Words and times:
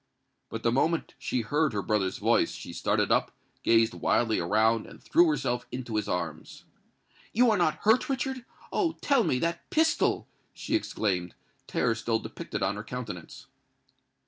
But 0.49 0.63
the 0.63 0.71
moment 0.71 1.13
she 1.19 1.41
heard 1.41 1.73
her 1.73 1.83
brother's 1.83 2.17
voice, 2.17 2.53
she 2.53 2.73
started 2.73 3.11
up, 3.11 3.29
gazed 3.61 3.93
wildly 3.93 4.39
around, 4.39 4.87
and 4.87 4.99
threw 4.99 5.27
herself 5.27 5.67
into 5.71 5.95
his 5.95 6.09
arms. 6.09 6.63
"You 7.33 7.51
are 7.51 7.55
not 7.57 7.75
hurt, 7.83 8.09
Richard? 8.09 8.43
Oh! 8.71 8.93
tell 9.01 9.23
me—that 9.23 9.69
pistol!" 9.69 10.27
she 10.55 10.73
exclaimed, 10.73 11.35
terror 11.67 11.93
still 11.93 12.17
depicted 12.17 12.63
on 12.63 12.77
her 12.77 12.83
countenance. 12.83 13.45